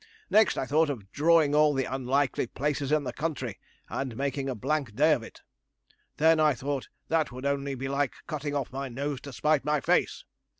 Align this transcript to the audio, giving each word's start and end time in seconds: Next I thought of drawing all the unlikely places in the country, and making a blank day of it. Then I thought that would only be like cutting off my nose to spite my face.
Next 0.31 0.57
I 0.57 0.65
thought 0.65 0.89
of 0.89 1.11
drawing 1.11 1.53
all 1.53 1.75
the 1.75 1.85
unlikely 1.85 2.47
places 2.47 2.91
in 2.91 3.03
the 3.03 3.13
country, 3.13 3.59
and 3.87 4.17
making 4.17 4.49
a 4.49 4.55
blank 4.55 4.95
day 4.95 5.13
of 5.13 5.21
it. 5.21 5.41
Then 6.17 6.39
I 6.39 6.55
thought 6.55 6.87
that 7.09 7.31
would 7.31 7.45
only 7.45 7.75
be 7.75 7.87
like 7.87 8.15
cutting 8.25 8.55
off 8.55 8.73
my 8.73 8.89
nose 8.89 9.21
to 9.21 9.31
spite 9.31 9.63
my 9.63 9.79
face. 9.79 10.25